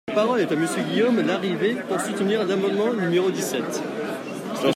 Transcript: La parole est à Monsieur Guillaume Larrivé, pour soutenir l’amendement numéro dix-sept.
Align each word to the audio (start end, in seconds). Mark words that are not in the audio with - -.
La 0.07 0.15
parole 0.15 0.39
est 0.39 0.51
à 0.51 0.55
Monsieur 0.55 0.81
Guillaume 0.81 1.21
Larrivé, 1.21 1.75
pour 1.87 2.01
soutenir 2.01 2.43
l’amendement 2.47 2.91
numéro 2.91 3.29
dix-sept. 3.29 3.83